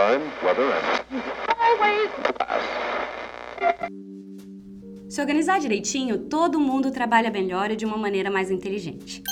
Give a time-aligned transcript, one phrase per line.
[0.00, 0.82] time, weather, and
[1.58, 2.10] always.
[5.08, 9.22] Se organizar direitinho, todo mundo trabalha melhor e de uma maneira mais inteligente.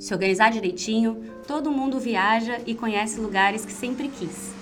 [0.00, 4.52] Se organizar direitinho, todo mundo viaja e conhece lugares que sempre quis.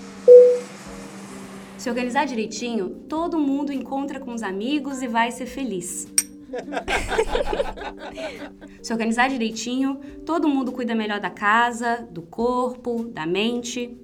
[1.77, 6.07] Se organizar direitinho, todo mundo encontra com os amigos e vai ser feliz.
[8.83, 13.97] Se organizar direitinho, todo mundo cuida melhor da casa, do corpo, da mente.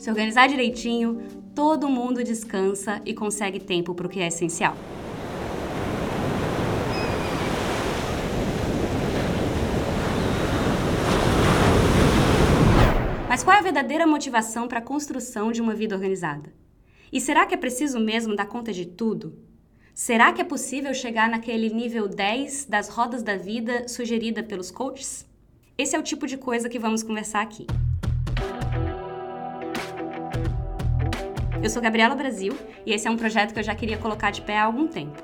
[0.00, 1.20] Se organizar direitinho,
[1.54, 4.74] todo mundo descansa e consegue tempo para o que é essencial.
[13.28, 16.50] Mas qual é a verdadeira motivação para a construção de uma vida organizada?
[17.12, 19.38] E será que é preciso mesmo dar conta de tudo?
[19.92, 25.26] Será que é possível chegar naquele nível 10 das rodas da vida sugerida pelos coaches?
[25.76, 27.66] Esse é o tipo de coisa que vamos conversar aqui.
[31.62, 34.40] Eu sou Gabriela Brasil e esse é um projeto que eu já queria colocar de
[34.40, 35.22] pé há algum tempo.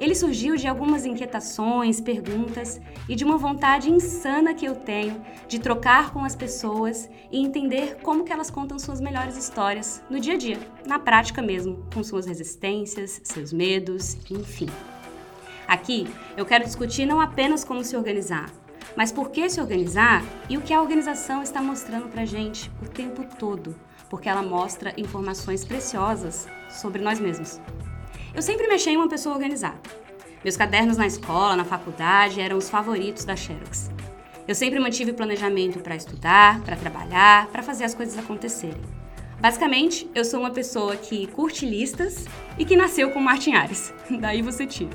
[0.00, 5.58] Ele surgiu de algumas inquietações, perguntas e de uma vontade insana que eu tenho de
[5.58, 10.34] trocar com as pessoas e entender como que elas contam suas melhores histórias no dia
[10.34, 14.70] a dia, na prática mesmo, com suas resistências, seus medos, enfim.
[15.68, 18.50] Aqui eu quero discutir não apenas como se organizar,
[18.96, 22.88] mas por que se organizar e o que a organização está mostrando pra gente o
[22.88, 23.76] tempo todo,
[24.08, 27.60] porque ela mostra informações preciosas sobre nós mesmos.
[28.34, 29.80] Eu sempre me achei uma pessoa organizada.
[30.42, 33.90] Meus cadernos na escola, na faculdade, eram os favoritos da Xerox.
[34.46, 38.82] Eu sempre mantive planejamento para estudar, para trabalhar, para fazer as coisas acontecerem.
[39.40, 42.26] Basicamente, eu sou uma pessoa que curte listas
[42.58, 43.94] e que nasceu com Martin Ares.
[44.20, 44.90] Daí você tira.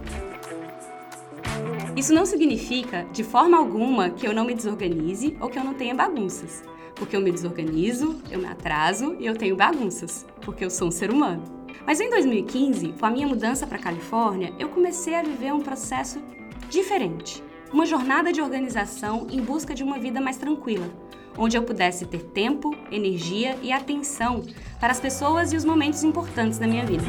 [1.95, 5.73] Isso não significa, de forma alguma, que eu não me desorganize ou que eu não
[5.73, 6.63] tenha bagunças.
[6.95, 10.91] Porque eu me desorganizo, eu me atraso e eu tenho bagunças, porque eu sou um
[10.91, 11.43] ser humano.
[11.85, 15.61] Mas em 2015, com a minha mudança para a Califórnia, eu comecei a viver um
[15.61, 16.21] processo
[16.69, 17.43] diferente.
[17.71, 20.89] Uma jornada de organização em busca de uma vida mais tranquila,
[21.37, 24.43] onde eu pudesse ter tempo, energia e atenção
[24.79, 27.05] para as pessoas e os momentos importantes da minha vida.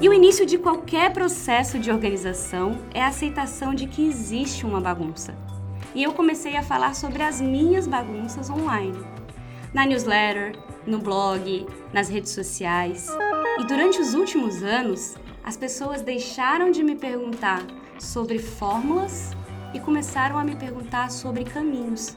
[0.00, 4.80] E o início de qualquer processo de organização é a aceitação de que existe uma
[4.80, 5.34] bagunça.
[5.96, 9.02] E eu comecei a falar sobre as minhas bagunças online.
[9.72, 10.54] Na newsletter,
[10.86, 13.08] no blog, nas redes sociais.
[13.58, 17.62] E durante os últimos anos, as pessoas deixaram de me perguntar
[17.98, 19.30] sobre fórmulas
[19.72, 22.14] e começaram a me perguntar sobre caminhos.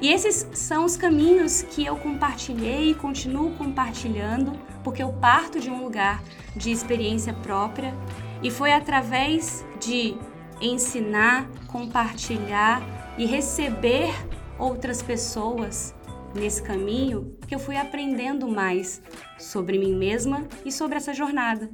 [0.00, 4.52] E esses são os caminhos que eu compartilhei e continuo compartilhando,
[4.84, 6.22] porque eu parto de um lugar
[6.54, 7.92] de experiência própria
[8.40, 10.16] e foi através de
[10.60, 12.82] ensinar, compartilhar
[13.18, 14.12] e receber
[14.58, 15.94] outras pessoas
[16.34, 19.00] nesse caminho que eu fui aprendendo mais
[19.38, 21.70] sobre mim mesma e sobre essa jornada.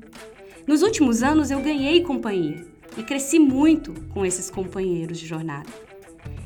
[0.66, 5.68] Nos últimos anos eu ganhei companhia e cresci muito com esses companheiros de jornada.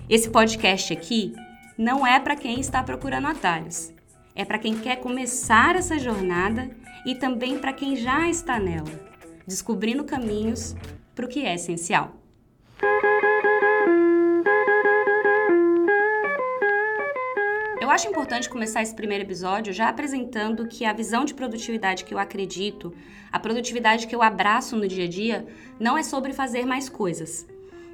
[0.09, 1.35] Esse podcast aqui
[1.77, 3.93] não é para quem está procurando atalhos,
[4.35, 6.71] é para quem quer começar essa jornada
[7.05, 8.91] e também para quem já está nela,
[9.47, 10.77] descobrindo caminhos
[11.15, 12.24] para o que é essencial.
[17.81, 22.15] Eu acho importante começar esse primeiro episódio já apresentando que a visão de produtividade que
[22.15, 22.95] eu acredito,
[23.31, 25.47] a produtividade que eu abraço no dia a dia,
[25.79, 27.47] não é sobre fazer mais coisas.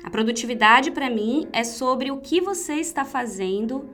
[0.04, 3.90] A produtividade, para mim, é sobre o que você está fazendo,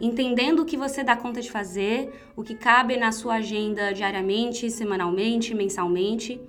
[0.00, 4.70] entendendo o que você dá conta de fazer, o que cabe na sua agenda diariamente,
[4.70, 6.40] semanalmente, mensalmente,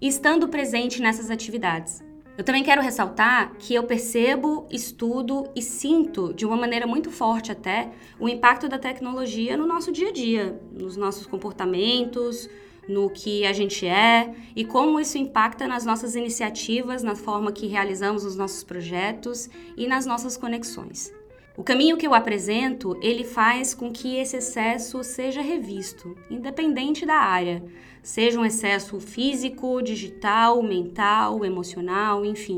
[0.00, 2.03] e estando presente nessas atividades.
[2.36, 7.52] Eu também quero ressaltar que eu percebo, estudo e sinto de uma maneira muito forte
[7.52, 12.48] até o impacto da tecnologia no nosso dia a dia, nos nossos comportamentos,
[12.88, 17.68] no que a gente é e como isso impacta nas nossas iniciativas, na forma que
[17.68, 21.12] realizamos os nossos projetos e nas nossas conexões.
[21.56, 27.14] O caminho que eu apresento, ele faz com que esse excesso seja revisto, independente da
[27.14, 27.62] área,
[28.02, 32.56] seja um excesso físico, digital, mental, emocional, enfim.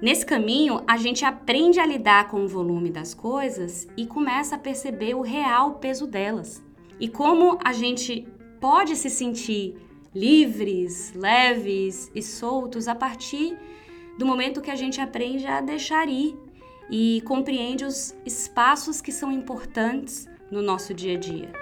[0.00, 4.60] Nesse caminho, a gente aprende a lidar com o volume das coisas e começa a
[4.60, 6.62] perceber o real peso delas.
[7.00, 8.28] E como a gente
[8.60, 9.74] pode se sentir
[10.14, 13.58] livres, leves e soltos a partir
[14.16, 16.36] do momento que a gente aprende a deixar ir
[16.90, 21.52] e compreende os espaços que são importantes no nosso dia a dia.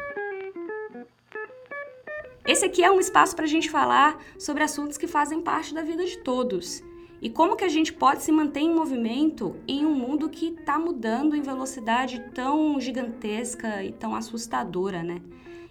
[2.47, 5.83] Esse aqui é um espaço para a gente falar sobre assuntos que fazem parte da
[5.83, 6.81] vida de todos
[7.21, 10.79] E como que a gente pode se manter em movimento em um mundo que está
[10.79, 15.21] mudando em velocidade tão gigantesca e tão assustadora, né?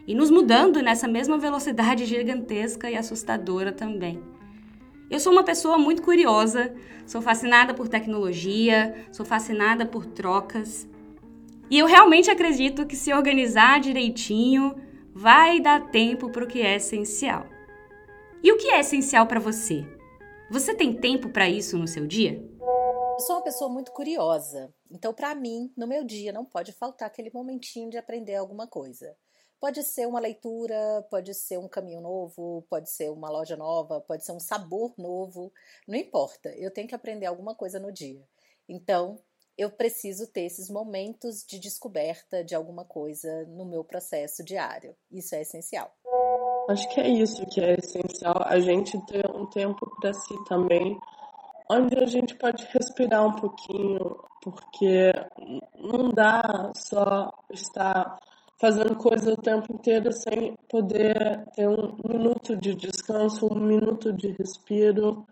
[0.07, 4.21] E nos mudando nessa mesma velocidade gigantesca e assustadora também.
[5.09, 6.73] Eu sou uma pessoa muito curiosa,
[7.05, 10.87] sou fascinada por tecnologia, sou fascinada por trocas.
[11.69, 14.75] E eu realmente acredito que se organizar direitinho
[15.13, 17.45] vai dar tempo para o que é essencial.
[18.43, 19.85] E o que é essencial para você?
[20.49, 22.43] Você tem tempo para isso no seu dia?
[22.59, 27.07] Eu sou uma pessoa muito curiosa, então para mim, no meu dia não pode faltar
[27.07, 29.15] aquele momentinho de aprender alguma coisa.
[29.65, 34.23] Pode ser uma leitura, pode ser um caminho novo, pode ser uma loja nova, pode
[34.23, 35.51] ser um sabor novo,
[35.87, 38.21] não importa, eu tenho que aprender alguma coisa no dia.
[38.69, 39.17] Então,
[39.57, 44.95] eu preciso ter esses momentos de descoberta de alguma coisa no meu processo diário.
[45.11, 45.91] Isso é essencial.
[46.69, 50.95] Acho que é isso que é essencial, a gente ter um tempo para si também,
[51.71, 55.11] onde a gente pode respirar um pouquinho, porque
[55.73, 58.19] não dá só estar
[58.59, 64.29] fazendo coisa o tempo inteiro sem poder ter um minuto de descanso, um minuto de
[64.31, 65.25] respiro,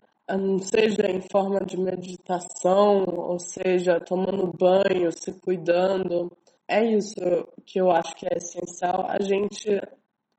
[0.62, 6.30] seja em forma de meditação, ou seja, tomando banho, se cuidando.
[6.68, 7.20] É isso
[7.66, 9.80] que eu acho que é essencial, a gente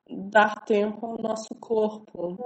[0.10, 2.38] dar tempo ao nosso corpo.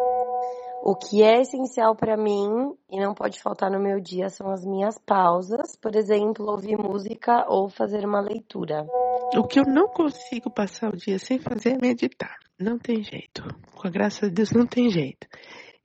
[0.81, 4.65] O que é essencial para mim e não pode faltar no meu dia são as
[4.65, 8.85] minhas pausas, por exemplo, ouvir música ou fazer uma leitura.
[9.35, 12.35] O que eu não consigo passar o dia sem fazer é meditar.
[12.59, 13.43] Não tem jeito.
[13.75, 15.27] Com a graça de Deus, não tem jeito.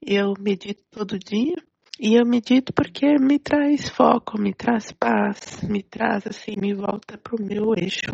[0.01, 1.55] Eu medito todo dia
[1.99, 7.17] e eu medito porque me traz foco, me traz paz, me traz assim, me volta
[7.17, 8.11] pro meu eixo.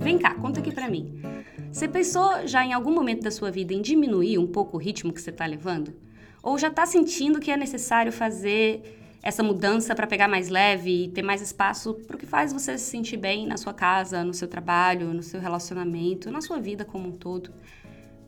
[0.00, 1.22] Vem cá, conta aqui pra mim.
[1.70, 5.12] Você pensou já em algum momento da sua vida em diminuir um pouco o ritmo
[5.12, 5.94] que você está levando?
[6.42, 11.08] Ou já está sentindo que é necessário fazer essa mudança para pegar mais leve e
[11.08, 14.34] ter mais espaço para o que faz você se sentir bem na sua casa, no
[14.34, 17.52] seu trabalho, no seu relacionamento, na sua vida como um todo?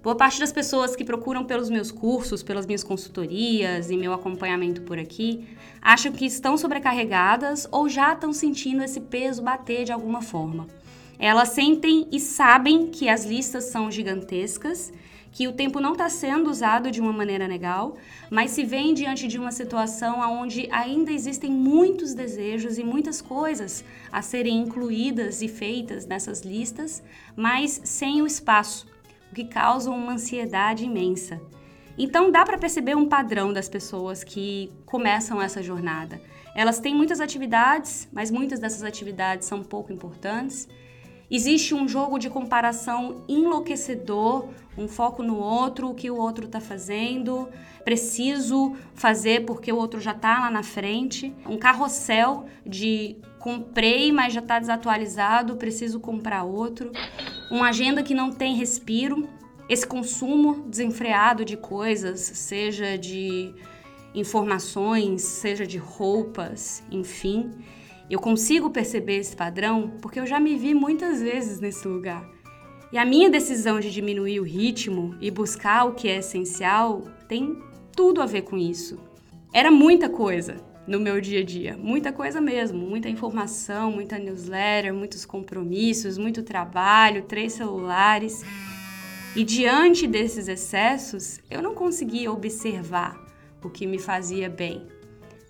[0.05, 4.82] Boa parte das pessoas que procuram pelos meus cursos, pelas minhas consultorias e meu acompanhamento
[4.82, 5.49] por aqui,
[5.81, 10.67] acham que estão sobrecarregadas ou já estão sentindo esse peso bater de alguma forma.
[11.19, 14.93] Elas sentem e sabem que as listas são gigantescas,
[15.34, 17.96] que o tempo não está sendo usado de uma maneira legal,
[18.31, 23.84] mas se vem diante de uma situação onde ainda existem muitos desejos e muitas coisas
[24.12, 27.02] a serem incluídas e feitas nessas listas,
[27.34, 28.86] mas sem o espaço,
[29.32, 31.40] o que causa uma ansiedade imensa.
[31.98, 36.22] Então dá para perceber um padrão das pessoas que começam essa jornada.
[36.54, 40.69] Elas têm muitas atividades, mas muitas dessas atividades são pouco importantes
[41.31, 46.61] Existe um jogo de comparação enlouquecedor, um foco no outro, o que o outro está
[46.61, 47.49] fazendo,
[47.85, 54.32] preciso fazer porque o outro já está lá na frente, um carrossel de comprei, mas
[54.32, 56.93] já está desatualizado, preciso comprar outro,
[57.50, 59.29] uma agenda que não tem respiro,
[59.69, 63.55] esse consumo desenfreado de coisas, seja de
[64.15, 67.50] informações, seja de roupas, enfim.
[68.11, 72.29] Eu consigo perceber esse padrão porque eu já me vi muitas vezes nesse lugar.
[72.93, 77.59] E a minha decisão de diminuir o ritmo e buscar o que é essencial tem
[77.97, 78.99] tudo a ver com isso.
[79.53, 80.56] Era muita coisa
[80.87, 86.43] no meu dia a dia, muita coisa mesmo, muita informação, muita newsletter, muitos compromissos, muito
[86.43, 88.44] trabalho, três celulares.
[89.34, 93.19] E diante desses excessos, eu não conseguia observar
[93.63, 94.87] o que me fazia bem.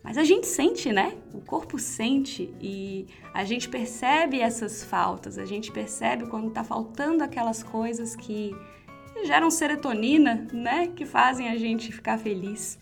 [0.05, 1.15] Mas a gente sente, né?
[1.33, 7.25] O corpo sente e a gente percebe essas faltas, a gente percebe quando está faltando
[7.25, 8.55] aquelas coisas que
[9.25, 10.89] geram serotonina, né?
[10.95, 12.79] Que fazem a gente ficar feliz.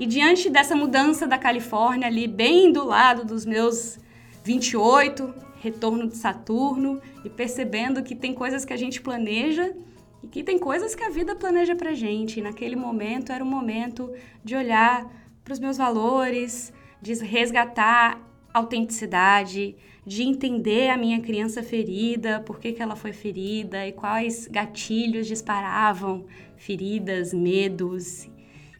[0.00, 3.98] E diante dessa mudança da Califórnia, ali bem do lado dos meus
[4.42, 9.74] 28, retorno de Saturno, e percebendo que tem coisas que a gente planeja
[10.22, 12.38] e que tem coisas que a vida planeja pra gente.
[12.38, 14.10] E naquele momento era o momento
[14.42, 15.06] de olhar
[15.48, 18.20] para os meus valores, de resgatar
[18.52, 19.74] autenticidade,
[20.04, 25.26] de entender a minha criança ferida, por que, que ela foi ferida e quais gatilhos
[25.26, 26.26] disparavam
[26.58, 28.28] feridas, medos,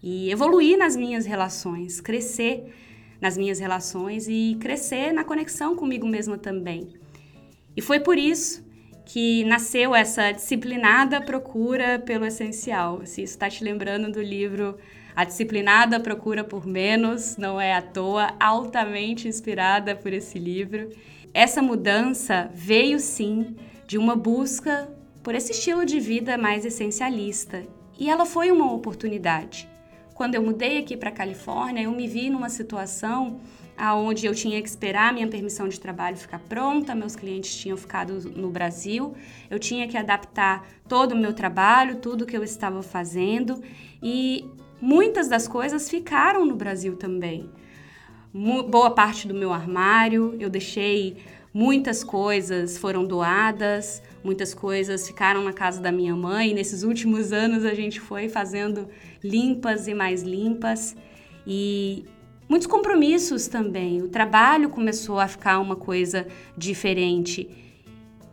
[0.03, 2.71] e evoluir nas minhas relações, crescer
[3.19, 6.93] nas minhas relações e crescer na conexão comigo mesma também.
[7.75, 8.63] E foi por isso
[9.07, 13.07] que nasceu essa disciplinada procura pelo essencial.
[13.07, 14.77] Se isso está te lembrando do livro
[15.19, 20.91] a disciplinada procura por menos, não é à toa, altamente inspirada por esse livro.
[21.35, 24.89] Essa mudança veio sim de uma busca
[25.21, 27.65] por esse estilo de vida mais essencialista
[27.99, 29.69] e ela foi uma oportunidade.
[30.15, 33.41] Quando eu mudei aqui para a Califórnia, eu me vi numa situação
[33.77, 38.21] aonde eu tinha que esperar minha permissão de trabalho ficar pronta, meus clientes tinham ficado
[38.37, 39.17] no Brasil,
[39.51, 43.61] eu tinha que adaptar todo o meu trabalho, tudo que eu estava fazendo
[44.01, 44.45] e
[44.81, 47.51] muitas das coisas ficaram no Brasil também.
[48.33, 51.17] Boa parte do meu armário, eu deixei
[51.53, 56.55] muitas coisas foram doadas, muitas coisas ficaram na casa da minha mãe.
[56.55, 58.89] Nesses últimos anos a gente foi fazendo
[59.25, 60.95] limpas e mais limpas
[61.47, 62.05] e
[62.49, 64.01] Muitos compromissos também.
[64.01, 67.47] O trabalho começou a ficar uma coisa diferente.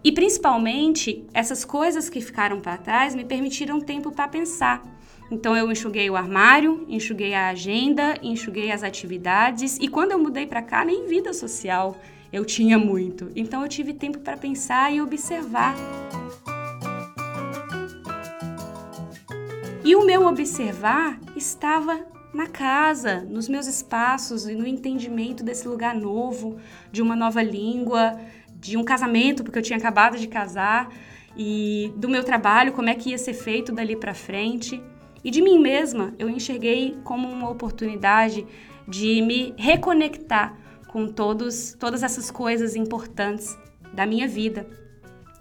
[0.02, 4.82] E principalmente, essas coisas que ficaram para trás me permitiram tempo para pensar.
[5.30, 10.46] Então eu enxuguei o armário, enxuguei a agenda, enxuguei as atividades e quando eu mudei
[10.46, 11.98] para cá nem vida social
[12.32, 13.32] eu tinha muito.
[13.36, 15.76] Então eu tive tempo para pensar e observar.
[19.84, 25.96] E o meu observar estava na casa, nos meus espaços e no entendimento desse lugar
[25.96, 26.58] novo,
[26.92, 28.20] de uma nova língua,
[28.56, 30.90] de um casamento, porque eu tinha acabado de casar,
[31.38, 34.82] e do meu trabalho, como é que ia ser feito dali para frente.
[35.26, 38.46] E de mim mesma, eu enxerguei como uma oportunidade
[38.88, 40.56] de me reconectar
[40.88, 43.58] com todos, todas essas coisas importantes
[43.92, 44.68] da minha vida.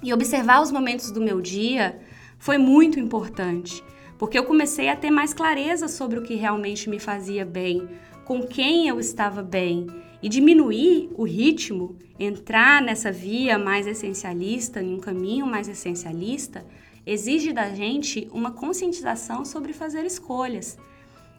[0.02, 2.00] E observar os momentos do meu dia
[2.38, 3.84] foi muito importante
[4.18, 7.86] porque eu comecei a ter mais clareza sobre o que realmente me fazia bem,
[8.24, 9.86] com quem eu estava bem
[10.22, 16.64] e diminuir o ritmo, entrar nessa via mais essencialista, em um caminho mais essencialista,
[17.06, 20.78] exige da gente uma conscientização sobre fazer escolhas.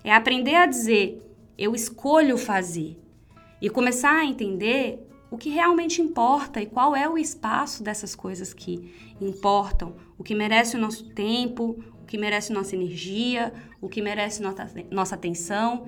[0.03, 1.21] É aprender a dizer
[1.57, 2.99] eu escolho fazer
[3.61, 8.53] e começar a entender o que realmente importa e qual é o espaço dessas coisas
[8.53, 14.01] que importam, o que merece o nosso tempo, o que merece nossa energia, o que
[14.01, 14.41] merece
[14.91, 15.87] nossa, atenção.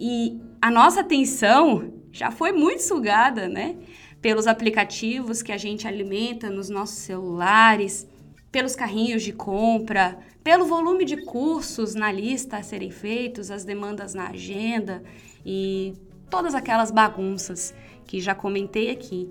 [0.00, 3.76] E a nossa atenção já foi muito sugada, né?
[4.20, 8.07] Pelos aplicativos que a gente alimenta nos nossos celulares,
[8.50, 14.14] pelos carrinhos de compra, pelo volume de cursos na lista a serem feitos, as demandas
[14.14, 15.02] na agenda
[15.44, 15.94] e
[16.30, 17.74] todas aquelas bagunças
[18.06, 19.30] que já comentei aqui.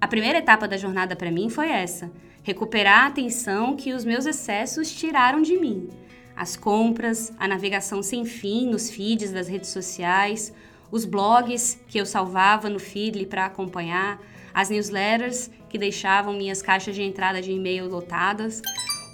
[0.00, 2.10] A primeira etapa da jornada para mim foi essa:
[2.42, 5.88] recuperar a atenção que os meus excessos tiraram de mim.
[6.34, 10.52] As compras, a navegação sem fim nos feeds das redes sociais,
[10.90, 14.20] os blogs que eu salvava no Feedly para acompanhar,
[14.56, 18.62] as newsletters que deixavam minhas caixas de entrada de e-mail lotadas,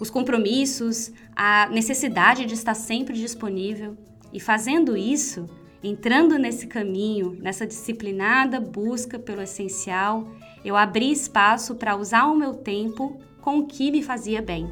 [0.01, 3.97] os compromissos, a necessidade de estar sempre disponível.
[4.33, 5.51] E fazendo isso,
[5.83, 10.29] entrando nesse caminho, nessa disciplinada busca pelo essencial,
[10.65, 14.71] eu abri espaço para usar o meu tempo com o que me fazia bem.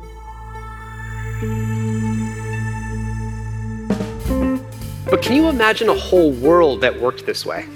[5.10, 7.66] But can you imagine a whole world that worked this way?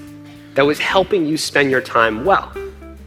[0.54, 2.63] That was helping you spend your time well?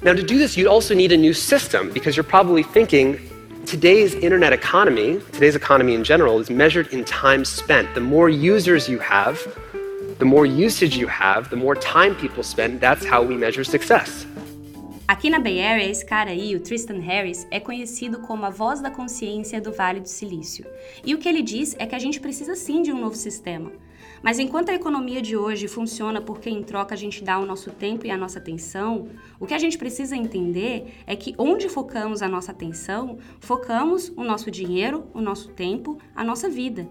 [0.07, 3.19] Now, to do this, you'd also need a new system because you're probably thinking
[3.65, 7.93] today's internet economy, today's economy in general, is measured in time spent.
[7.93, 9.37] The more users you have,
[10.19, 12.79] the more usage you have, the more time people spend.
[12.79, 14.25] That's how we measure success.
[15.09, 18.79] Aqui na Bay Area, esse cara aí, o Tristan Harris, é conhecido como a voz
[18.79, 20.65] da consciência do Vale do Silício.
[21.05, 23.73] E o que ele diz é que a gente precisa sim de um novo sistema.
[24.21, 27.71] Mas enquanto a economia de hoje funciona porque em troca a gente dá o nosso
[27.71, 29.07] tempo e a nossa atenção,
[29.39, 34.23] o que a gente precisa entender é que onde focamos a nossa atenção, focamos o
[34.23, 36.87] nosso dinheiro, o nosso tempo, a nossa vida.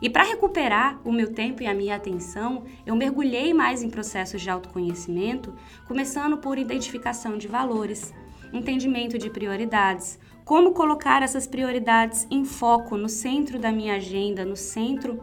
[0.00, 4.42] E para recuperar o meu tempo e a minha atenção, eu mergulhei mais em processos
[4.42, 5.54] de autoconhecimento,
[5.88, 8.12] começando por identificação de valores,
[8.52, 14.54] entendimento de prioridades, como colocar essas prioridades em foco no centro da minha agenda, no
[14.54, 15.18] centro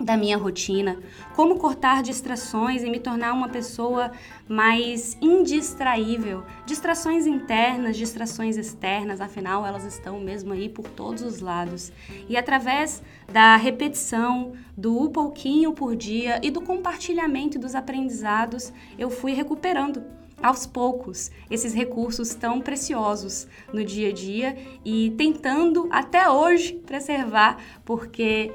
[0.00, 0.98] da minha rotina,
[1.34, 4.10] como cortar distrações e me tornar uma pessoa
[4.48, 6.42] mais indistraível.
[6.66, 11.92] Distrações internas, distrações externas, afinal elas estão mesmo aí por todos os lados.
[12.28, 19.32] E através da repetição, do pouquinho por dia e do compartilhamento dos aprendizados, eu fui
[19.32, 20.02] recuperando
[20.42, 27.58] aos poucos esses recursos tão preciosos no dia a dia e tentando até hoje preservar,
[27.84, 28.52] porque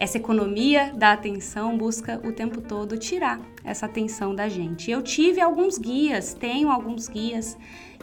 [0.00, 4.90] essa economia da atenção busca o tempo todo tirar essa atenção da gente.
[4.90, 7.58] Eu tive alguns guias, tenho alguns guias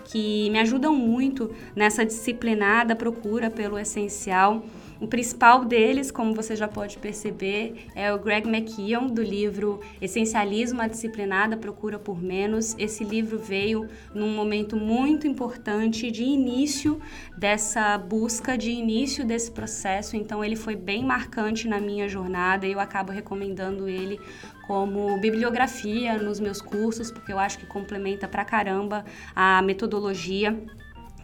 [0.06, 4.63] que me ajudam muito nessa disciplinada procura pelo essencial.
[5.00, 10.82] O principal deles, como você já pode perceber, é o Greg McKeown, do livro Essencialismo,
[10.82, 12.75] a Disciplinada Procura por Menos.
[12.80, 17.00] Esse livro veio num momento muito importante de início
[17.38, 22.72] dessa busca, de início desse processo, então ele foi bem marcante na minha jornada e
[22.72, 24.20] eu acabo recomendando ele
[24.66, 30.60] como bibliografia nos meus cursos, porque eu acho que complementa pra caramba a metodologia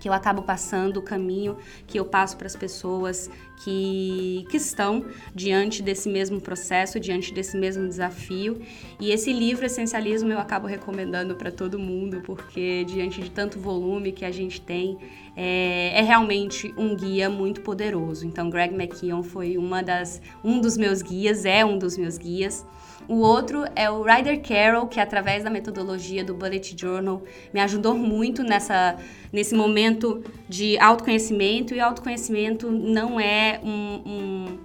[0.03, 1.55] que eu acabo passando, o caminho
[1.87, 3.31] que eu passo para as pessoas
[3.63, 8.61] que, que estão diante desse mesmo processo, diante desse mesmo desafio.
[8.99, 14.11] E esse livro, Essencialismo, eu acabo recomendando para todo mundo, porque diante de tanto volume
[14.11, 14.97] que a gente tem,
[15.37, 18.27] é, é, realmente um guia muito poderoso.
[18.27, 22.65] Então, Greg McKeown foi uma das, um dos meus guias, é um dos meus guias.
[23.07, 27.21] O outro é o Ryder Carroll, que através da metodologia do Bullet Journal
[27.53, 28.97] me ajudou muito nessa,
[29.31, 31.73] nesse momento de autoconhecimento.
[31.73, 34.59] E autoconhecimento não é um, um,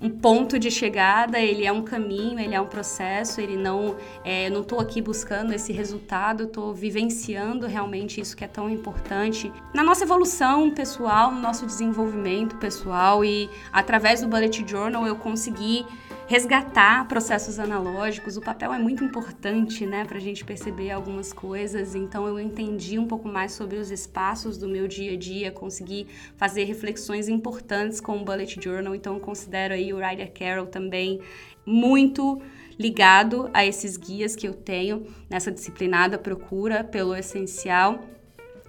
[0.00, 3.42] um ponto de chegada, ele é um caminho, ele é um processo.
[3.42, 8.48] Ele não, é, não estou aqui buscando esse resultado, estou vivenciando realmente isso que é
[8.48, 13.22] tão importante na nossa evolução pessoal, no nosso desenvolvimento pessoal.
[13.22, 15.84] E através do Bullet Journal eu consegui
[16.26, 18.36] resgatar processos analógicos.
[18.36, 21.94] O papel é muito importante, né, para a gente perceber algumas coisas.
[21.94, 26.08] Então, eu entendi um pouco mais sobre os espaços do meu dia a dia, consegui
[26.36, 28.94] fazer reflexões importantes com o Bullet Journal.
[28.94, 31.20] Então, eu considero aí o Ryder Carroll também
[31.64, 32.42] muito
[32.78, 38.00] ligado a esses guias que eu tenho nessa disciplinada procura pelo essencial.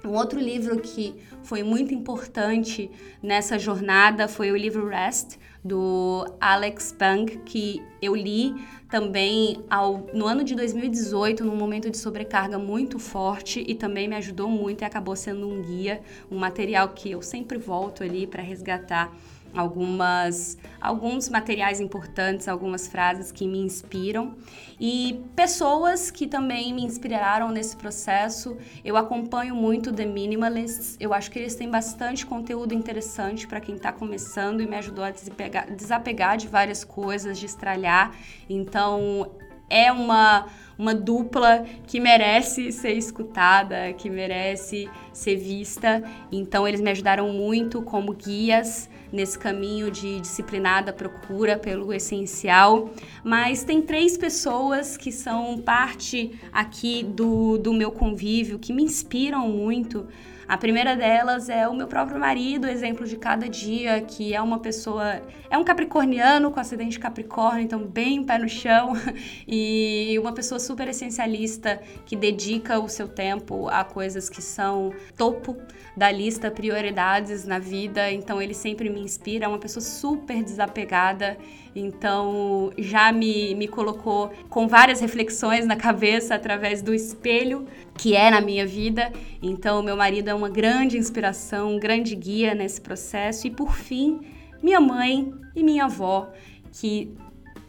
[0.05, 2.89] Um outro livro que foi muito importante
[3.21, 5.37] nessa jornada foi o livro Rest,
[5.67, 8.55] do Alex Pang, que eu li
[8.89, 14.15] também ao, no ano de 2018, num momento de sobrecarga muito forte e também me
[14.15, 18.41] ajudou muito e acabou sendo um guia, um material que eu sempre volto ali para
[18.41, 19.13] resgatar
[19.53, 24.35] algumas alguns materiais importantes, algumas frases que me inspiram
[24.79, 28.57] e pessoas que também me inspiraram nesse processo.
[28.85, 30.95] Eu acompanho muito The Minimalists.
[30.99, 35.03] Eu acho que eles têm bastante conteúdo interessante para quem está começando e me ajudou
[35.03, 38.15] a desapegar, desapegar de várias coisas, de estralhar.
[38.49, 39.31] Então,
[39.69, 40.47] é uma
[40.77, 46.03] uma dupla que merece ser escutada, que merece ser vista.
[46.31, 52.91] Então eles me ajudaram muito como guias nesse caminho de disciplinada procura pelo essencial.
[53.23, 59.49] Mas tem três pessoas que são parte aqui do, do meu convívio, que me inspiram
[59.49, 60.07] muito
[60.47, 64.59] a primeira delas é o meu próprio marido, exemplo de cada dia, que é uma
[64.59, 68.93] pessoa, é um capricorniano com acidente de Capricórnio, então bem pé no chão,
[69.45, 75.57] e uma pessoa super essencialista que dedica o seu tempo a coisas que são topo
[75.97, 81.37] da lista prioridades na vida, então ele sempre me inspira, é uma pessoa super desapegada,
[81.75, 87.65] então já me, me colocou com várias reflexões na cabeça através do espelho
[87.97, 89.11] que é na minha vida.
[89.41, 93.47] Então, meu marido é uma grande inspiração, um grande guia nesse processo.
[93.47, 94.21] E por fim,
[94.61, 96.29] minha mãe e minha avó,
[96.71, 97.11] que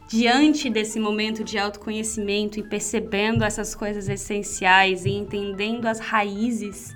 [0.08, 6.94] diante desse momento de autoconhecimento e percebendo essas coisas essenciais e entendendo as raízes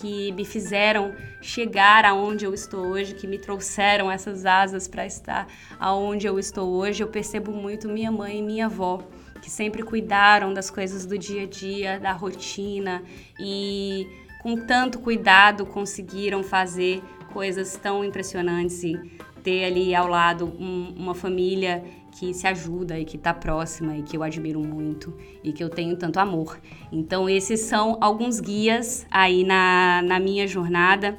[0.00, 5.46] que me fizeram chegar aonde eu estou hoje, que me trouxeram essas asas para estar
[5.78, 9.02] aonde eu estou hoje, eu percebo muito minha mãe e minha avó
[9.44, 13.02] que sempre cuidaram das coisas do dia a dia, da rotina
[13.38, 14.08] e
[14.42, 18.98] com tanto cuidado conseguiram fazer coisas tão impressionantes e
[19.42, 24.02] ter ali ao lado um, uma família que se ajuda e que está próxima e
[24.02, 26.60] que eu admiro muito e que eu tenho tanto amor.
[26.92, 31.18] Então, esses são alguns guias aí na, na minha jornada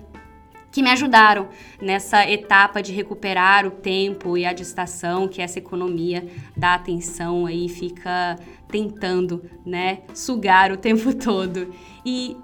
[0.71, 1.47] que me ajudaram
[1.81, 7.69] nessa etapa de recuperar o tempo e a distração que essa economia da atenção aí
[7.69, 11.73] fica tentando, né, sugar o tempo todo.
[12.05, 12.37] E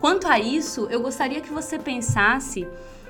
[0.00, 2.66] quanto a isso, eu gostaria que você pensasse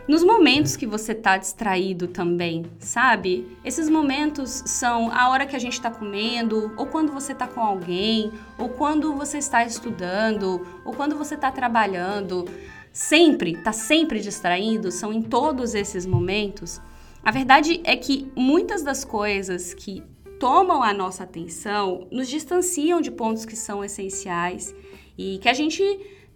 [0.08, 3.46] nos momentos que você está distraído também, sabe?
[3.62, 7.60] Esses momentos são a hora que a gente está comendo, ou quando você está com
[7.60, 12.46] alguém, ou quando você está estudando, ou quando você está trabalhando
[12.90, 16.80] sempre, está sempre distraído, são em todos esses momentos.
[17.22, 20.02] A verdade é que muitas das coisas que
[20.40, 24.74] tomam a nossa atenção nos distanciam de pontos que são essenciais
[25.18, 25.82] e que a gente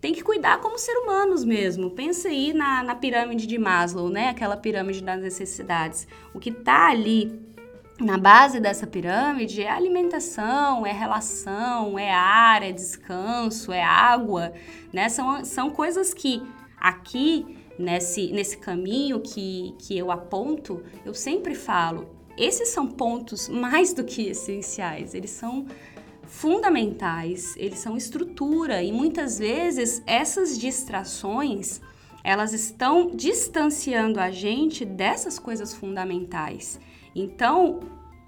[0.03, 1.89] tem que cuidar como ser humanos mesmo.
[1.89, 4.31] Pensa aí na, na pirâmide de Maslow, né?
[4.31, 6.09] Aquela pirâmide das necessidades.
[6.35, 7.41] O que está ali
[8.01, 14.53] na base dessa pirâmide é alimentação, é relação, é ar, é descanso, é água,
[14.93, 15.09] né?
[15.09, 16.43] São, são coisas que
[16.77, 23.95] aqui nesse, nesse caminho que, que eu aponto, eu sempre falo: esses são pontos mais
[23.95, 25.65] do que essenciais, eles são
[26.33, 31.79] fundamentais, eles são estrutura e muitas vezes essas distrações
[32.25, 36.81] elas estão distanciando a gente dessas coisas fundamentais.
[37.15, 37.81] Então,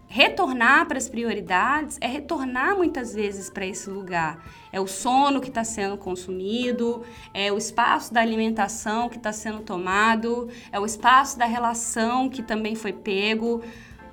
[0.07, 4.45] retornar para as prioridades é retornar muitas vezes para esse lugar.
[4.71, 9.61] É o sono que está sendo consumido, é o espaço da alimentação que está sendo
[9.61, 13.63] tomado, é o espaço da relação que também foi pego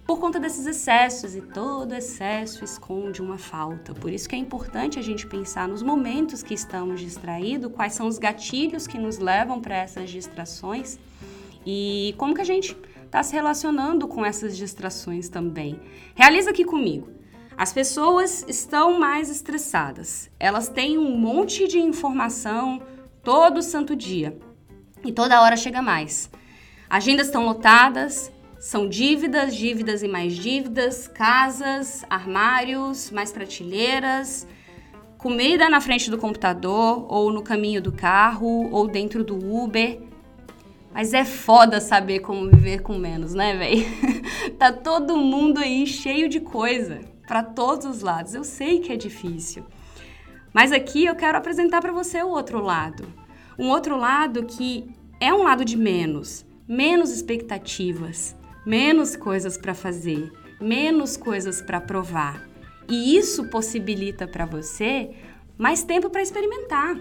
[0.05, 3.93] por conta desses excessos e todo excesso esconde uma falta.
[3.93, 8.07] Por isso que é importante a gente pensar nos momentos que estamos distraídos, quais são
[8.07, 10.99] os gatilhos que nos levam para essas distrações
[11.65, 15.79] e como que a gente está se relacionando com essas distrações também.
[16.15, 17.09] Realiza aqui comigo.
[17.57, 20.31] As pessoas estão mais estressadas.
[20.39, 22.81] Elas têm um monte de informação
[23.23, 24.37] todo santo dia.
[25.03, 26.29] E toda hora chega mais.
[26.89, 34.47] Agendas estão lotadas, são dívidas, dívidas e mais dívidas, casas, armários, mais prateleiras,
[35.17, 39.99] comida na frente do computador, ou no caminho do carro, ou dentro do Uber.
[40.93, 43.83] Mas é foda saber como viver com menos, né, velho?
[44.59, 48.35] tá todo mundo aí cheio de coisa para todos os lados.
[48.35, 49.65] Eu sei que é difícil.
[50.53, 53.07] Mas aqui eu quero apresentar para você o outro lado.
[53.57, 54.87] Um outro lado que
[55.19, 62.47] é um lado de menos, menos expectativas, menos coisas para fazer, menos coisas para provar.
[62.89, 65.11] E isso possibilita para você
[65.57, 66.95] mais tempo para experimentar,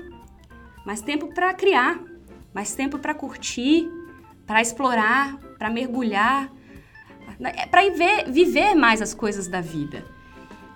[0.85, 2.01] mais tempo para criar,
[2.55, 3.89] mais tempo para curtir,
[4.47, 6.51] para explorar, para mergulhar,
[7.41, 7.83] é para
[8.27, 10.05] viver mais as coisas da vida.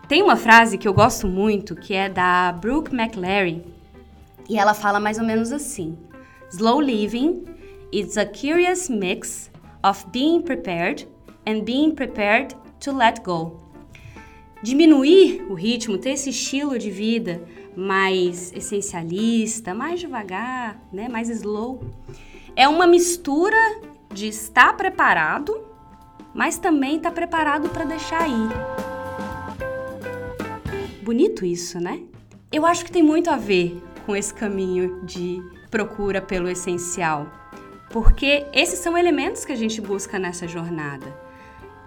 [0.09, 3.63] Tem uma frase que eu gosto muito que é da Brooke McLaren
[4.49, 5.99] e ela fala mais ou menos assim:
[6.51, 7.45] Slow living
[7.91, 9.51] is a curious mix
[9.85, 11.07] of being prepared
[11.47, 13.61] and being prepared to let go.
[14.63, 17.43] Diminuir o ritmo, ter esse estilo de vida
[17.77, 21.85] mais essencialista, mais devagar, né, mais slow,
[22.57, 23.59] é uma mistura
[24.13, 25.67] de estar preparado,
[26.33, 28.49] mas também estar tá preparado para deixar ir.
[31.03, 32.01] Bonito isso, né?
[32.51, 37.44] Eu acho que tem muito a ver com esse caminho de procura pelo essencial
[37.95, 41.17] porque esses são elementos que a gente busca nessa jornada.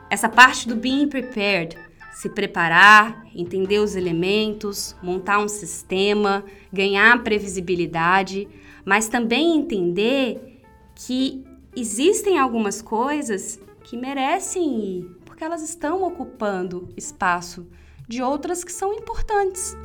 [0.09, 1.77] Essa parte do being prepared,
[2.13, 8.47] se preparar, entender os elementos, montar um sistema, ganhar previsibilidade,
[8.85, 10.61] mas também entender
[10.95, 11.43] que
[11.75, 17.67] existem algumas coisas que merecem ir, porque elas estão ocupando espaço
[18.07, 19.75] de outras que são importantes.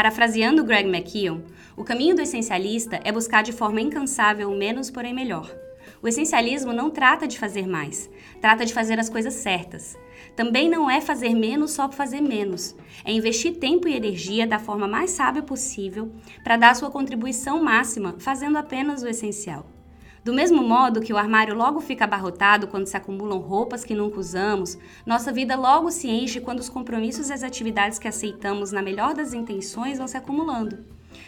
[0.00, 1.42] Parafraseando Greg McKeown,
[1.76, 5.54] o caminho do essencialista é buscar de forma incansável o menos, porém melhor.
[6.02, 8.08] O essencialismo não trata de fazer mais,
[8.40, 9.98] trata de fazer as coisas certas.
[10.34, 14.58] Também não é fazer menos só por fazer menos, é investir tempo e energia da
[14.58, 16.10] forma mais sábia possível
[16.42, 19.66] para dar sua contribuição máxima, fazendo apenas o essencial.
[20.22, 24.20] Do mesmo modo que o armário logo fica abarrotado quando se acumulam roupas que nunca
[24.20, 28.82] usamos, nossa vida logo se enche quando os compromissos e as atividades que aceitamos na
[28.82, 30.84] melhor das intenções vão se acumulando.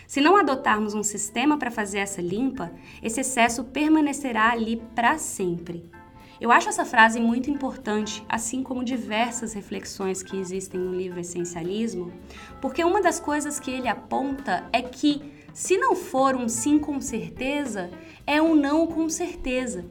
[0.07, 2.71] Se não adotarmos um sistema para fazer essa limpa,
[3.03, 5.91] esse excesso permanecerá ali para sempre.
[6.39, 12.13] Eu acho essa frase muito importante, assim como diversas reflexões que existem no livro Essencialismo,
[12.61, 15.23] porque uma das coisas que ele aponta é que
[15.55, 17.91] se não for um sim com certeza,
[18.27, 19.85] é um não com certeza.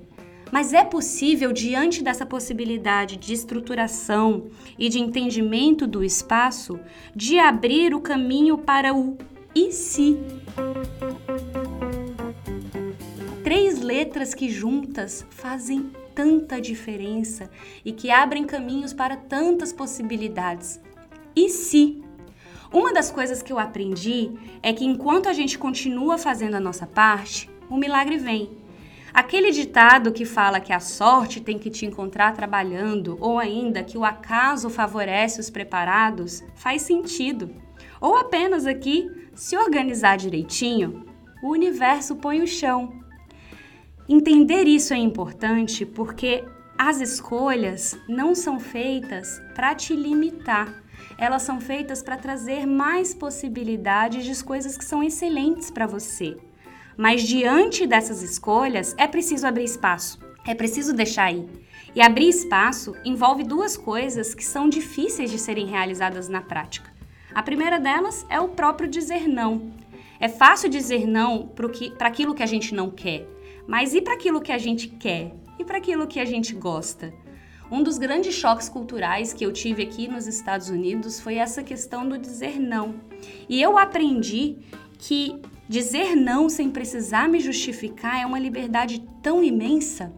[0.52, 4.48] Mas é possível, diante dessa possibilidade de estruturação
[4.78, 6.80] e de entendimento do espaço,
[7.16, 9.18] de abrir o caminho para o
[9.56, 10.18] e se.
[13.44, 17.50] Três letras que juntas fazem tanta diferença
[17.86, 20.82] e que abrem caminhos para tantas possibilidades.
[21.34, 22.04] E se?
[22.72, 24.32] Uma das coisas que eu aprendi
[24.64, 28.50] é que enquanto a gente continua fazendo a nossa parte, o milagre vem.
[29.14, 33.98] Aquele ditado que fala que a sorte tem que te encontrar trabalhando, ou ainda que
[33.98, 37.54] o acaso favorece os preparados, faz sentido.
[38.00, 41.06] Ou apenas aqui, se organizar direitinho,
[41.44, 42.94] o universo põe o chão.
[44.08, 46.46] Entender isso é importante porque
[46.78, 50.81] as escolhas não são feitas para te limitar
[51.18, 56.38] elas são feitas para trazer mais possibilidades de coisas que são excelentes para você.
[56.98, 61.48] Mas diante dessas escolhas, é preciso abrir espaço, é preciso deixar ir.
[61.94, 66.92] E abrir espaço envolve duas coisas que são difíceis de serem realizadas na prática:
[67.34, 69.74] A primeira delas é o próprio dizer não.
[70.20, 71.48] É fácil dizer não
[71.98, 73.28] para aquilo que a gente não quer,
[73.68, 75.34] mas e para aquilo que a gente quer?
[75.58, 77.14] E para aquilo que a gente gosta?
[77.72, 82.08] Um dos grandes choques culturais que eu tive aqui nos Estados Unidos foi essa questão
[82.08, 82.96] do dizer não.
[83.48, 84.58] E eu aprendi
[85.00, 90.12] que dizer não sem precisar me justificar é uma liberdade tão imensa.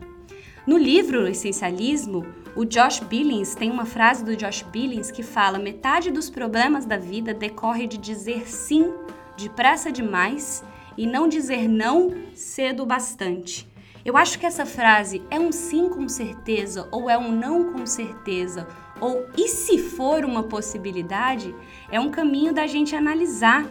[0.66, 6.10] No livro Essencialismo, o Josh Billings tem uma frase do Josh Billings que fala: metade
[6.10, 8.92] dos problemas da vida decorre de dizer sim
[9.38, 10.64] depressa demais
[10.98, 13.72] e não dizer não cedo bastante.
[14.06, 17.86] Eu acho que essa frase é um sim com certeza ou é um não com
[17.86, 18.68] certeza
[19.00, 21.54] ou e se for uma possibilidade,
[21.90, 23.70] é um caminho da gente analisar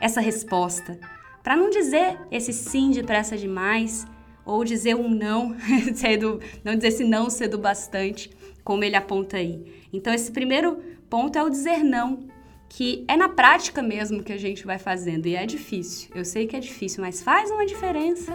[0.00, 0.98] essa resposta.
[1.42, 4.06] Para não dizer esse sim depressa demais
[4.44, 5.56] ou dizer um não,
[5.94, 8.30] cedo, não dizer esse não cedo bastante,
[8.62, 9.86] como ele aponta aí.
[9.92, 10.78] Então esse primeiro
[11.10, 12.28] ponto é o dizer não,
[12.68, 16.10] que é na prática mesmo que a gente vai fazendo e é difícil.
[16.14, 18.32] Eu sei que é difícil, mas faz uma diferença.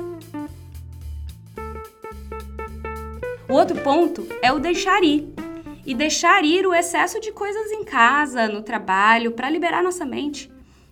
[3.50, 5.28] O outro ponto é o deixar ir.
[5.84, 10.52] E deixar ir o excesso de coisas em casa, no trabalho, para liberar nossa mente.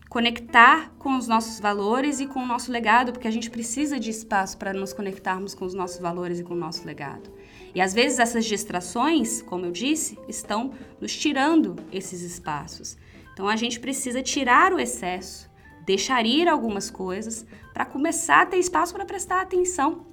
[0.09, 4.09] Conectar com os nossos valores e com o nosso legado, porque a gente precisa de
[4.09, 7.31] espaço para nos conectarmos com os nossos valores e com o nosso legado.
[7.75, 12.97] E às vezes essas distrações, como eu disse, estão nos tirando esses espaços.
[13.33, 15.47] Então a gente precisa tirar o excesso,
[15.85, 20.06] deixar ir algumas coisas para começar a ter espaço para prestar atenção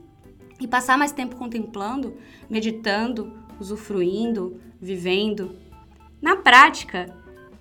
[0.60, 2.16] e passar mais tempo contemplando,
[2.48, 5.56] meditando, usufruindo, vivendo.
[6.20, 7.06] Na prática,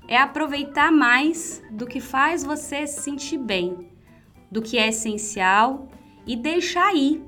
[0.08, 3.89] é aproveitar mais do que faz você se sentir bem,
[4.51, 5.88] do que é essencial
[6.25, 7.23] e deixar ir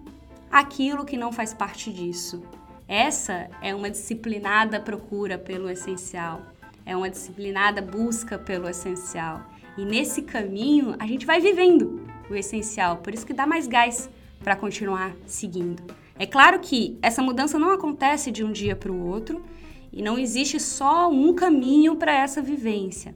[0.51, 2.43] aquilo que não faz parte disso.
[2.88, 6.41] Essa é uma disciplinada procura pelo essencial,
[6.86, 9.41] é uma disciplinada busca pelo essencial.
[9.78, 14.10] E nesse caminho a gente vai vivendo o essencial, por isso que dá mais gás
[14.46, 15.82] para continuar seguindo.
[16.20, 19.44] É claro que essa mudança não acontece de um dia para o outro
[19.92, 23.16] e não existe só um caminho para essa vivência.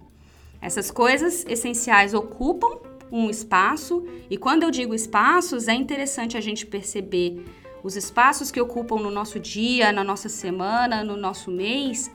[0.60, 2.80] Essas coisas essenciais ocupam
[3.12, 7.46] um espaço, e quando eu digo espaços, é interessante a gente perceber
[7.84, 12.10] os espaços que ocupam no nosso dia, na nossa semana, no nosso mês,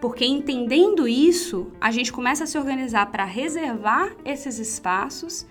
[0.00, 5.46] porque entendendo isso, a gente começa a se organizar para reservar esses espaços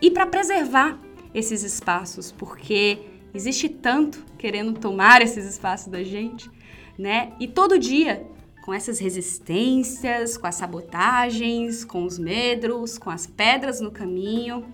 [0.00, 0.98] e para preservar
[1.34, 2.98] esses espaços, porque
[3.34, 6.50] existe tanto querendo tomar esses espaços da gente,
[6.98, 7.32] né?
[7.38, 8.26] E todo dia,
[8.64, 14.64] com essas resistências, com as sabotagens, com os medros, com as pedras no caminho,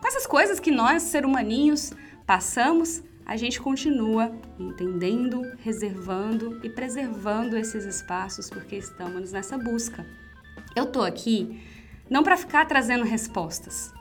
[0.00, 1.92] com essas coisas que nós, ser humaninhos,
[2.26, 10.04] passamos, a gente continua entendendo, reservando e preservando esses espaços porque estamos nessa busca.
[10.74, 11.60] Eu tô aqui
[12.10, 13.92] não para ficar trazendo respostas,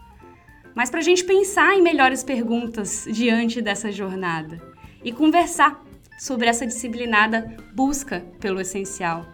[0.76, 4.62] mas para a gente pensar em melhores perguntas diante dessa jornada
[5.04, 5.84] e conversar
[6.20, 9.26] sobre essa disciplinada busca pelo essencial.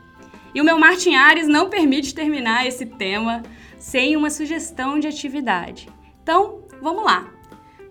[0.53, 3.43] E o meu Martin Ares não permite terminar esse tema
[3.77, 5.89] sem uma sugestão de atividade.
[6.23, 7.29] Então, vamos lá.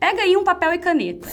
[0.00, 1.28] Pega aí um papel e caneta.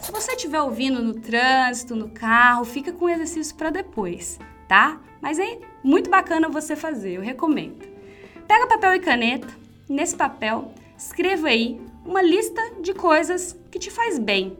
[0.00, 4.38] Se você estiver ouvindo no trânsito, no carro, fica com o exercício para depois,
[4.68, 5.00] tá?
[5.20, 7.86] Mas é muito bacana você fazer, eu recomendo.
[8.46, 9.48] Pega papel e caneta.
[9.88, 10.72] Nesse papel,
[11.06, 14.56] escreva aí uma lista de coisas que te faz bem.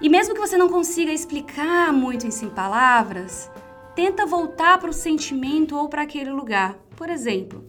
[0.00, 3.50] E mesmo que você não consiga explicar muito em palavras,
[3.94, 6.76] tenta voltar para o sentimento ou para aquele lugar.
[6.96, 7.64] Por exemplo,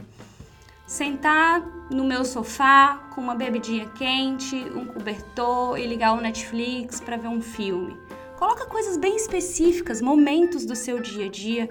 [0.86, 7.16] sentar no meu sofá com uma bebidinha quente, um cobertor e ligar o Netflix para
[7.16, 7.96] ver um filme.
[8.38, 11.70] Coloca coisas bem específicas, momentos do seu dia a dia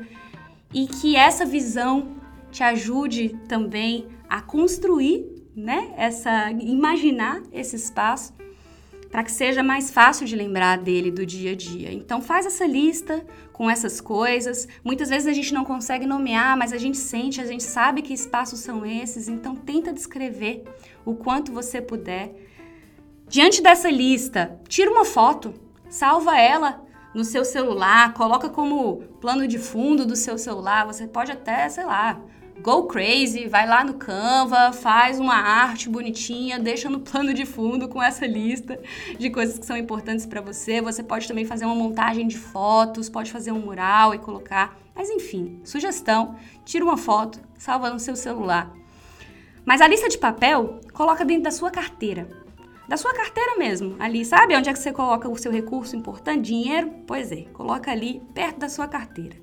[0.72, 2.16] e que essa visão
[2.50, 8.34] te ajude também a construir né, essa imaginar esse espaço
[9.10, 11.90] para que seja mais fácil de lembrar dele do dia a dia.
[11.92, 14.68] Então faz essa lista com essas coisas.
[14.84, 18.12] Muitas vezes a gente não consegue nomear, mas a gente sente, a gente sabe que
[18.12, 20.64] espaços são esses, então tenta descrever
[21.04, 22.34] o quanto você puder.
[23.26, 25.54] Diante dessa lista, tira uma foto,
[25.88, 30.84] salva ela no seu celular, coloca como plano de fundo do seu celular.
[30.86, 32.20] Você pode até, sei lá,
[32.60, 37.88] go crazy, vai lá no Canva, faz uma arte bonitinha, deixa no plano de fundo
[37.88, 38.80] com essa lista
[39.18, 40.80] de coisas que são importantes para você.
[40.80, 44.76] Você pode também fazer uma montagem de fotos, pode fazer um mural e colocar.
[44.94, 48.72] Mas enfim, sugestão: tira uma foto, salva no seu celular.
[49.64, 52.28] Mas a lista de papel, coloca dentro da sua carteira.
[52.88, 56.46] Da sua carteira mesmo, ali, sabe onde é que você coloca o seu recurso importante,
[56.46, 56.88] dinheiro?
[57.04, 59.36] Pois é, coloca ali perto da sua carteira.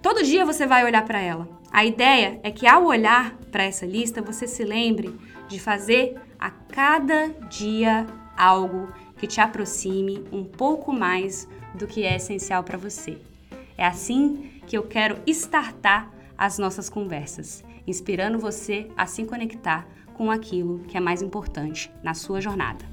[0.00, 1.46] Todo dia você vai olhar para ela.
[1.70, 5.14] A ideia é que ao olhar para essa lista, você se lembre
[5.48, 12.16] de fazer a cada dia algo que te aproxime um pouco mais do que é
[12.16, 13.18] essencial para você.
[13.76, 20.30] É assim que eu quero startar as nossas conversas, inspirando você a se conectar com
[20.30, 22.84] aquilo que é mais importante na sua jornada.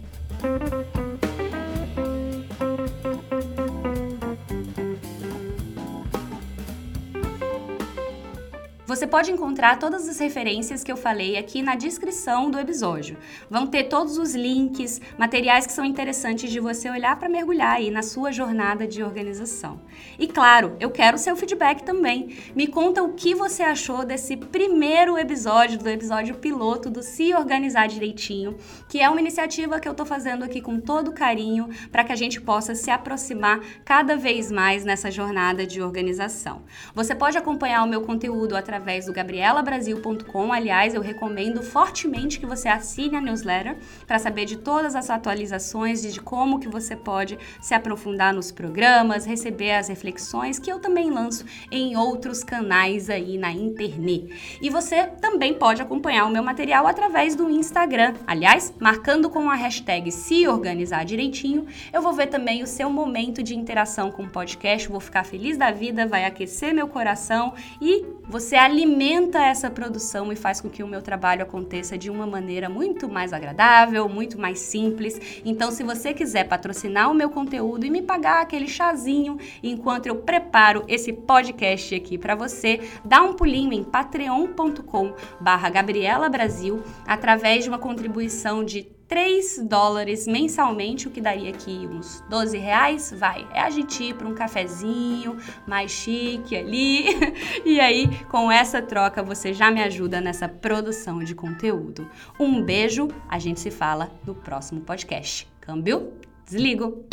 [9.03, 13.17] Você pode encontrar todas as referências que eu falei aqui na descrição do episódio.
[13.49, 17.91] Vão ter todos os links, materiais que são interessantes de você olhar para mergulhar aí
[17.91, 19.81] na sua jornada de organização.
[20.17, 22.37] E claro, eu quero seu feedback também.
[22.55, 27.89] Me conta o que você achou desse primeiro episódio, do episódio piloto do Se Organizar
[27.89, 28.55] Direitinho,
[28.87, 32.15] que é uma iniciativa que eu estou fazendo aqui com todo carinho para que a
[32.15, 36.61] gente possa se aproximar cada vez mais nessa jornada de organização.
[36.95, 40.53] Você pode acompanhar o meu conteúdo através através do gabrielabrasil.com.
[40.53, 43.75] Aliás, eu recomendo fortemente que você assine a newsletter
[44.05, 48.51] para saber de todas as atualizações e de como que você pode se aprofundar nos
[48.51, 54.59] programas, receber as reflexões que eu também lanço em outros canais aí na internet.
[54.61, 58.13] E você também pode acompanhar o meu material através do Instagram.
[58.27, 63.41] Aliás, marcando com a hashtag se organizar direitinho, eu vou ver também o seu momento
[63.41, 68.05] de interação com o podcast, vou ficar feliz da vida, vai aquecer meu coração e
[68.27, 72.67] você alimenta essa produção e faz com que o meu trabalho aconteça de uma maneira
[72.67, 75.21] muito mais agradável, muito mais simples.
[75.45, 80.15] Então, se você quiser patrocinar o meu conteúdo e me pagar aquele chazinho enquanto eu
[80.15, 87.69] preparo esse podcast aqui para você, dá um pulinho em patreon.com/barra Gabriela Brasil através de
[87.69, 93.47] uma contribuição de 3 dólares mensalmente, o que daria aqui uns 12 reais, vai.
[93.53, 97.09] É a gente ir para um cafezinho mais chique ali.
[97.63, 102.09] e aí, com essa troca, você já me ajuda nessa produção de conteúdo.
[102.39, 105.47] Um beijo, a gente se fala no próximo podcast.
[105.61, 106.11] Câmbio,
[106.43, 107.05] desligo!